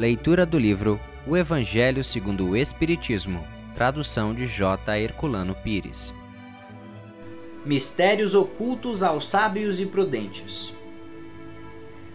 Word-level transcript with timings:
Leitura 0.00 0.46
do 0.46 0.58
livro 0.58 0.98
O 1.26 1.36
Evangelho 1.36 2.02
segundo 2.02 2.48
o 2.48 2.56
Espiritismo, 2.56 3.46
tradução 3.74 4.32
de 4.32 4.46
J. 4.46 4.98
Herculano 4.98 5.54
Pires. 5.54 6.14
Mistérios 7.66 8.34
ocultos 8.34 9.02
aos 9.02 9.28
sábios 9.28 9.78
e 9.78 9.84
prudentes. 9.84 10.72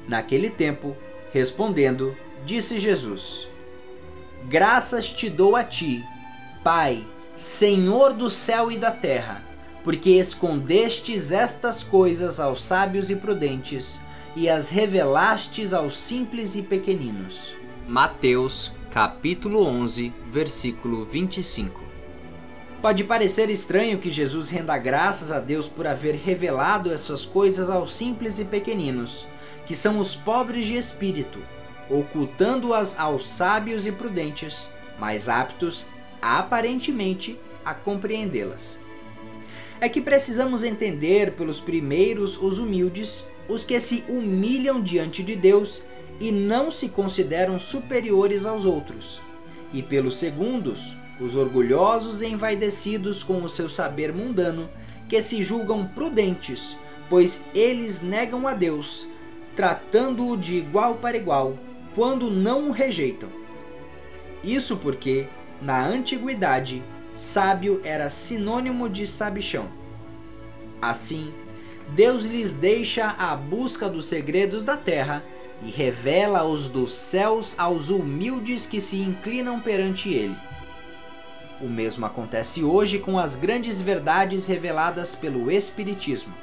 Naquele 0.07 0.49
tempo, 0.49 0.97
respondendo, 1.31 2.17
disse 2.43 2.79
Jesus: 2.79 3.47
Graças 4.49 5.13
te 5.13 5.29
dou 5.29 5.55
a 5.55 5.63
ti, 5.63 6.03
Pai, 6.63 7.05
Senhor 7.37 8.13
do 8.13 8.31
céu 8.31 8.71
e 8.71 8.79
da 8.79 8.89
terra, 8.89 9.43
porque 9.83 10.09
escondestes 10.09 11.31
estas 11.31 11.83
coisas 11.83 12.39
aos 12.39 12.63
sábios 12.63 13.11
e 13.11 13.15
prudentes 13.15 14.01
e 14.35 14.49
as 14.49 14.71
revelastes 14.71 15.71
aos 15.71 15.95
simples 15.99 16.55
e 16.55 16.63
pequeninos. 16.63 17.53
Mateus, 17.87 18.71
capítulo 18.89 19.63
11, 19.63 20.11
versículo 20.31 21.05
25. 21.05 21.79
Pode 22.81 23.03
parecer 23.03 23.47
estranho 23.51 23.99
que 23.99 24.09
Jesus 24.09 24.49
renda 24.49 24.75
graças 24.75 25.31
a 25.31 25.39
Deus 25.39 25.67
por 25.67 25.85
haver 25.85 26.15
revelado 26.15 26.91
essas 26.91 27.27
coisas 27.27 27.69
aos 27.69 27.93
simples 27.93 28.39
e 28.39 28.43
pequeninos, 28.43 29.27
que 29.67 29.75
são 29.75 29.99
os 29.99 30.15
pobres 30.15 30.65
de 30.65 30.75
espírito, 30.75 31.37
ocultando-as 31.87 32.99
aos 32.99 33.29
sábios 33.29 33.85
e 33.85 33.91
prudentes, 33.91 34.67
mais 34.99 35.29
aptos, 35.29 35.85
aparentemente, 36.19 37.37
a 37.63 37.75
compreendê-las. 37.75 38.79
É 39.79 39.87
que 39.87 40.01
precisamos 40.01 40.63
entender 40.63 41.33
pelos 41.33 41.59
primeiros 41.59 42.41
os 42.41 42.57
humildes, 42.57 43.27
os 43.47 43.63
que 43.63 43.79
se 43.79 44.03
humilham 44.09 44.81
diante 44.81 45.21
de 45.21 45.35
Deus 45.35 45.83
e 46.19 46.31
não 46.31 46.71
se 46.71 46.89
consideram 46.89 47.59
superiores 47.59 48.45
aos 48.45 48.65
outros, 48.65 49.21
e 49.73 49.81
pelos 49.81 50.17
segundos, 50.17 50.95
os 51.19 51.35
orgulhosos 51.35 52.21
e 52.21 52.27
envaidecidos 52.27 53.23
com 53.23 53.43
o 53.43 53.49
seu 53.49 53.69
saber 53.69 54.13
mundano, 54.13 54.69
que 55.07 55.21
se 55.21 55.43
julgam 55.43 55.85
prudentes, 55.85 56.75
pois 57.09 57.45
eles 57.53 58.01
negam 58.01 58.47
a 58.47 58.53
Deus, 58.53 59.07
tratando-o 59.55 60.35
de 60.35 60.55
igual 60.55 60.95
para 60.95 61.17
igual, 61.17 61.57
quando 61.93 62.29
não 62.29 62.69
o 62.69 62.71
rejeitam. 62.71 63.29
Isso 64.43 64.77
porque, 64.77 65.27
na 65.61 65.85
antiguidade, 65.85 66.83
sábio 67.13 67.79
era 67.83 68.09
sinônimo 68.09 68.89
de 68.89 69.07
sabichão. 69.07 69.67
Assim, 70.81 71.33
Deus 71.89 72.25
lhes 72.25 72.51
deixa 72.51 73.15
a 73.17 73.35
busca 73.35 73.87
dos 73.87 74.05
segredos 74.05 74.65
da 74.65 74.75
terra 74.75 75.23
e 75.63 75.69
revela 75.69 76.43
os 76.43 76.67
dos 76.67 76.91
céus 76.91 77.55
aos 77.57 77.89
humildes 77.89 78.65
que 78.65 78.81
se 78.81 78.97
inclinam 78.97 79.59
perante 79.59 80.09
ele. 80.13 80.35
O 81.61 81.67
mesmo 81.67 82.05
acontece 82.05 82.63
hoje 82.63 82.99
com 82.99 83.17
as 83.17 83.35
grandes 83.35 83.81
verdades 83.81 84.45
reveladas 84.45 85.15
pelo 85.15 85.49
Espiritismo. 85.49 86.33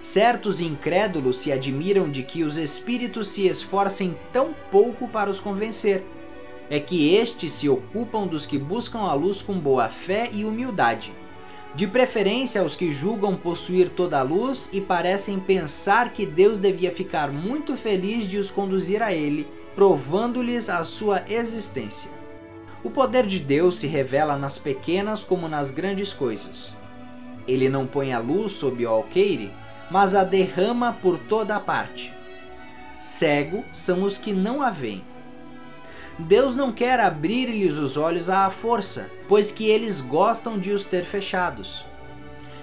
Certos 0.00 0.60
incrédulos 0.60 1.38
se 1.38 1.50
admiram 1.50 2.10
de 2.10 2.22
que 2.22 2.44
os 2.44 2.58
espíritos 2.58 3.28
se 3.28 3.46
esforcem 3.46 4.14
tão 4.32 4.54
pouco 4.70 5.08
para 5.08 5.30
os 5.30 5.40
convencer. 5.40 6.04
É 6.68 6.78
que 6.78 7.14
estes 7.14 7.52
se 7.52 7.68
ocupam 7.68 8.26
dos 8.26 8.44
que 8.44 8.58
buscam 8.58 9.00
a 9.00 9.14
luz 9.14 9.40
com 9.40 9.54
boa 9.54 9.88
fé 9.88 10.28
e 10.32 10.44
humildade 10.44 11.12
de 11.74 11.88
preferência 11.88 12.60
aos 12.60 12.76
que 12.76 12.92
julgam 12.92 13.36
possuir 13.36 13.88
toda 13.88 14.18
a 14.18 14.22
luz 14.22 14.70
e 14.72 14.80
parecem 14.80 15.40
pensar 15.40 16.12
que 16.12 16.24
Deus 16.24 16.60
devia 16.60 16.92
ficar 16.92 17.32
muito 17.32 17.76
feliz 17.76 18.28
de 18.28 18.38
os 18.38 18.50
conduzir 18.50 19.02
a 19.02 19.12
Ele, 19.12 19.46
provando-lhes 19.74 20.68
a 20.68 20.84
sua 20.84 21.24
existência. 21.28 22.10
O 22.84 22.90
poder 22.90 23.26
de 23.26 23.40
Deus 23.40 23.76
se 23.76 23.86
revela 23.88 24.36
nas 24.36 24.58
pequenas 24.58 25.24
como 25.24 25.48
nas 25.48 25.70
grandes 25.70 26.12
coisas. 26.12 26.74
Ele 27.48 27.68
não 27.68 27.86
põe 27.86 28.12
a 28.12 28.20
luz 28.20 28.52
sob 28.52 28.86
o 28.86 28.88
alqueire, 28.88 29.50
mas 29.90 30.14
a 30.14 30.22
derrama 30.22 30.96
por 31.02 31.18
toda 31.18 31.56
a 31.56 31.60
parte. 31.60 32.12
Cego 33.00 33.64
são 33.72 34.02
os 34.02 34.16
que 34.16 34.32
não 34.32 34.62
a 34.62 34.70
veem 34.70 35.02
Deus 36.18 36.54
não 36.54 36.70
quer 36.70 37.00
abrir-lhes 37.00 37.76
os 37.76 37.96
olhos 37.96 38.30
à 38.30 38.48
força, 38.48 39.10
pois 39.28 39.50
que 39.50 39.68
eles 39.68 40.00
gostam 40.00 40.58
de 40.58 40.70
os 40.70 40.84
ter 40.84 41.04
fechados. 41.04 41.84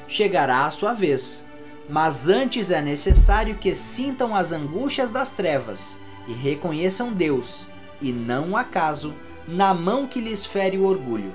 Chegará 0.07 0.66
a 0.66 0.72
sua 0.72 0.94
vez, 0.94 1.45
mas 1.90 2.29
antes 2.29 2.72
é 2.72 2.81
necessário 2.81 3.56
que 3.56 3.75
sintam 3.75 4.34
as 4.34 4.53
angústias 4.53 5.11
das 5.11 5.31
trevas 5.31 5.97
e 6.28 6.34
reconheçam 6.34 7.11
Deus, 7.11 7.67
e 8.01 8.13
não 8.13 8.51
o 8.51 8.57
acaso, 8.57 9.13
na 9.45 9.73
mão 9.73 10.07
que 10.07 10.22
lhes 10.22 10.45
fere 10.45 10.78
o 10.78 10.85
orgulho. 10.85 11.34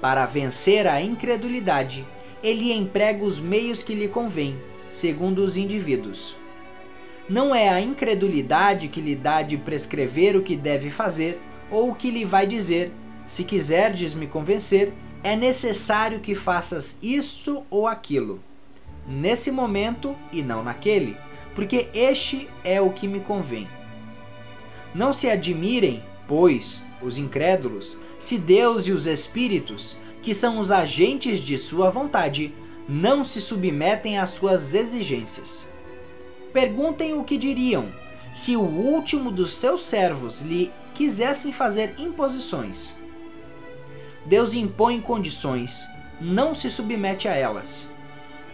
Para 0.00 0.26
vencer 0.26 0.86
a 0.86 1.02
incredulidade, 1.02 2.06
ele 2.40 2.72
emprega 2.72 3.24
os 3.24 3.40
meios 3.40 3.82
que 3.82 3.94
lhe 3.94 4.06
convém, 4.06 4.56
segundo 4.86 5.44
os 5.44 5.56
indivíduos. 5.56 6.36
Não 7.28 7.54
é 7.54 7.68
a 7.68 7.80
incredulidade 7.80 8.88
que 8.88 9.02
lhe 9.02 9.14
dá 9.14 9.42
de 9.42 9.58
prescrever 9.58 10.34
o 10.34 10.42
que 10.42 10.56
deve 10.56 10.88
fazer 10.88 11.38
ou 11.70 11.90
o 11.90 11.94
que 11.94 12.10
lhe 12.10 12.24
vai 12.24 12.46
dizer. 12.46 12.90
Se 13.26 13.44
quiserdes 13.44 14.14
me 14.14 14.26
convencer, 14.26 14.92
é 15.22 15.36
necessário 15.36 16.20
que 16.20 16.34
faças 16.34 16.96
isto 17.02 17.62
ou 17.68 17.86
aquilo, 17.86 18.40
nesse 19.06 19.50
momento 19.50 20.16
e 20.32 20.40
não 20.40 20.62
naquele, 20.62 21.16
porque 21.54 21.88
este 21.92 22.48
é 22.64 22.80
o 22.80 22.90
que 22.90 23.06
me 23.06 23.20
convém. 23.20 23.68
Não 24.94 25.12
se 25.12 25.28
admirem, 25.28 26.02
pois, 26.26 26.82
os 27.02 27.18
incrédulos, 27.18 27.98
se 28.18 28.38
Deus 28.38 28.86
e 28.86 28.92
os 28.92 29.06
espíritos, 29.06 29.98
que 30.22 30.32
são 30.32 30.58
os 30.58 30.70
agentes 30.70 31.40
de 31.40 31.58
sua 31.58 31.90
vontade, 31.90 32.54
não 32.88 33.22
se 33.22 33.38
submetem 33.38 34.18
às 34.18 34.30
suas 34.30 34.74
exigências. 34.74 35.67
Perguntem 36.58 37.14
o 37.14 37.22
que 37.22 37.38
diriam 37.38 37.88
se 38.34 38.56
o 38.56 38.62
último 38.62 39.30
dos 39.30 39.54
seus 39.54 39.82
servos 39.86 40.40
lhe 40.40 40.72
quisessem 40.92 41.52
fazer 41.52 41.94
imposições. 41.96 42.96
Deus 44.26 44.54
impõe 44.54 45.00
condições, 45.00 45.86
não 46.20 46.56
se 46.56 46.68
submete 46.68 47.28
a 47.28 47.32
elas. 47.32 47.86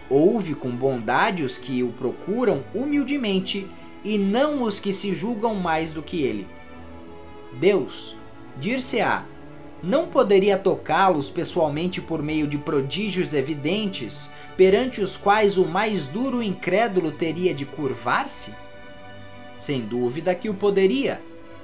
Ouve 0.07 0.53
com 0.53 0.69
bondade 0.69 1.41
os 1.41 1.57
que 1.57 1.81
o 1.81 1.89
procuram 1.93 2.63
humildemente 2.75 3.65
e 4.03 4.19
não 4.19 4.61
os 4.61 4.79
que 4.79 4.93
se 4.93 5.11
julgam 5.11 5.55
mais 5.55 5.91
do 5.91 6.03
que 6.03 6.21
ele. 6.21 6.45
Deus, 7.53 8.15
dir-se-á, 8.57 9.25
não 9.83 10.07
poderia 10.07 10.57
tocá-los 10.57 11.29
pessoalmente 11.29 12.01
por 12.01 12.21
meio 12.23 12.47
de 12.47 12.57
prodígios 12.57 13.33
evidentes, 13.33 14.31
perante 14.57 15.01
os 15.01 15.17
quais 15.17 15.57
o 15.57 15.65
mais 15.65 16.07
duro 16.07 16.41
incrédulo 16.41 17.11
teria 17.11 17.53
de 17.53 17.65
curvar-se? 17.65 18.53
Sem 19.59 19.81
dúvida 19.81 20.33
que 20.33 20.49
o 20.49 20.53
poderia, 20.53 21.21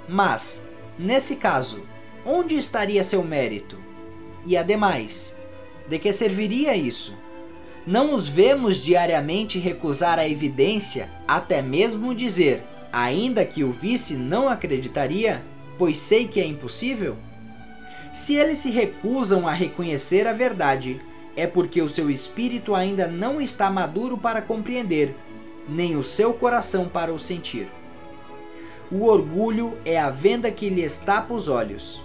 mas, 0.07 0.67
nesse 0.97 1.37
caso, 1.37 1.81
onde 2.25 2.55
estaria 2.55 3.03
seu 3.03 3.23
mérito? 3.23 3.77
E 4.45 4.57
ademais, 4.57 5.35
de 5.87 5.99
que 5.99 6.11
serviria 6.11 6.75
isso? 6.75 7.13
Não 7.85 8.13
os 8.13 8.27
vemos 8.27 8.77
diariamente 8.77 9.57
recusar 9.57 10.19
a 10.19 10.27
evidência, 10.27 11.09
até 11.27 11.61
mesmo 11.61 12.13
dizer, 12.13 12.61
ainda 12.93 13.43
que 13.43 13.63
o 13.63 13.71
visse, 13.71 14.15
não 14.15 14.47
acreditaria, 14.47 15.43
pois 15.77 15.97
sei 15.97 16.27
que 16.27 16.39
é 16.39 16.45
impossível? 16.45 17.17
Se 18.13 18.35
eles 18.35 18.59
se 18.59 18.69
recusam 18.69 19.47
a 19.47 19.53
reconhecer 19.53 20.27
a 20.27 20.33
verdade, 20.33 20.99
é 21.35 21.47
porque 21.47 21.81
o 21.81 21.87
seu 21.87 22.09
espírito 22.09 22.75
ainda 22.75 23.07
não 23.07 23.39
está 23.39 23.69
maduro 23.69 24.17
para 24.17 24.41
compreender, 24.41 25.15
nem 25.67 25.95
o 25.95 26.03
seu 26.03 26.33
coração 26.33 26.89
para 26.89 27.13
o 27.13 27.19
sentir. 27.19 27.69
O 28.91 29.05
orgulho 29.05 29.77
é 29.85 29.97
a 29.97 30.09
venda 30.09 30.51
que 30.51 30.69
lhe 30.69 30.85
tapa 30.89 31.33
os 31.33 31.47
olhos. 31.47 32.03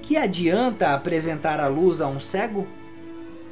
Que 0.00 0.16
adianta 0.16 0.94
apresentar 0.94 1.60
a 1.60 1.68
luz 1.68 2.00
a 2.00 2.06
um 2.06 2.18
cego? 2.18 2.66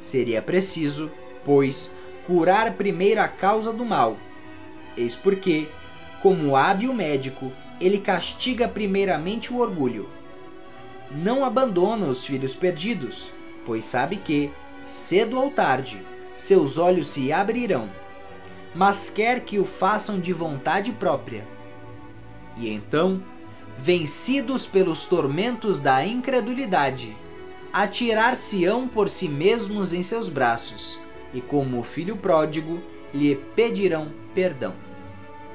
Seria 0.01 0.41
preciso, 0.41 1.11
pois, 1.45 1.91
curar 2.25 2.73
primeiro 2.73 3.21
a 3.21 3.27
causa 3.27 3.71
do 3.71 3.85
mal. 3.85 4.17
Eis 4.97 5.15
porque, 5.15 5.69
como 6.23 6.55
hábil 6.55 6.91
médico, 6.91 7.51
ele 7.79 7.99
castiga 7.99 8.67
primeiramente 8.67 9.53
o 9.53 9.59
orgulho 9.59 10.09
não 11.15 11.43
abandona 11.43 12.05
os 12.05 12.25
filhos 12.25 12.53
perdidos, 12.53 13.31
pois 13.65 13.85
sabe 13.85 14.17
que, 14.17 14.51
cedo 14.85 15.39
ou 15.39 15.51
tarde, 15.51 16.01
seus 16.35 16.77
olhos 16.77 17.07
se 17.07 17.31
abrirão, 17.31 17.89
mas 18.73 19.09
quer 19.09 19.41
que 19.41 19.59
o 19.59 19.65
façam 19.65 20.19
de 20.19 20.33
vontade 20.33 20.91
própria. 20.91 21.43
E 22.57 22.69
então, 22.69 23.21
vencidos 23.77 24.65
pelos 24.65 25.03
tormentos 25.05 25.79
da 25.79 26.05
incredulidade, 26.05 27.15
atirar-se-ão 27.73 28.87
por 28.87 29.09
si 29.09 29.27
mesmos 29.27 29.93
em 29.93 30.03
seus 30.03 30.29
braços, 30.29 30.99
e 31.33 31.41
como 31.41 31.79
o 31.79 31.83
filho 31.83 32.15
pródigo, 32.15 32.81
lhe 33.13 33.35
pedirão 33.35 34.11
perdão. 34.33 34.73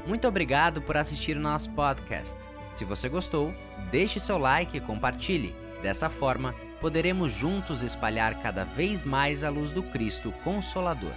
Muito 0.07 0.27
obrigado 0.29 0.81
por 0.81 0.97
assistir 0.97 1.37
o 1.37 1.41
nosso 1.41 1.71
podcast. 1.71 2.56
Se 2.77 2.85
você 2.85 3.09
gostou, 3.09 3.55
deixe 3.91 4.21
seu 4.21 4.37
like 4.37 4.77
e 4.77 4.81
compartilhe. 4.83 5.57
Dessa 5.81 6.11
forma, 6.11 6.55
poderemos 6.79 7.33
juntos 7.33 7.83
espalhar 7.83 8.43
cada 8.43 8.65
vez 8.65 9.03
mais 9.03 9.43
a 9.43 9.49
luz 9.49 9.71
do 9.71 9.83
Cristo 9.83 10.31
Consolador. 10.45 11.15